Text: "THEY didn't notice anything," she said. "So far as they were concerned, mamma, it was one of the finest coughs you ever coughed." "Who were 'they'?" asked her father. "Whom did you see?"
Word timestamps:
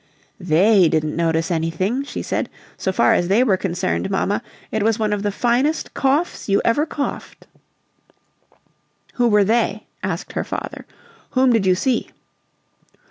"THEY 0.39 0.89
didn't 0.89 1.15
notice 1.15 1.51
anything," 1.51 2.03
she 2.03 2.23
said. 2.23 2.49
"So 2.75 2.91
far 2.91 3.13
as 3.13 3.27
they 3.27 3.43
were 3.43 3.55
concerned, 3.55 4.09
mamma, 4.09 4.41
it 4.71 4.81
was 4.81 4.97
one 4.97 5.13
of 5.13 5.21
the 5.21 5.31
finest 5.31 5.93
coughs 5.93 6.49
you 6.49 6.59
ever 6.65 6.87
coughed." 6.87 7.45
"Who 9.13 9.27
were 9.27 9.43
'they'?" 9.43 9.85
asked 10.01 10.31
her 10.31 10.43
father. 10.43 10.87
"Whom 11.33 11.53
did 11.53 11.67
you 11.67 11.75
see?" 11.75 12.09